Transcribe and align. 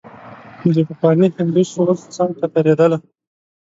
د 0.75 0.77
پخواني 0.87 1.27
هندو 1.37 1.61
سوز 1.73 1.99
څنګ 2.15 2.31
ته 2.39 2.45
تېرېدله. 2.53 2.97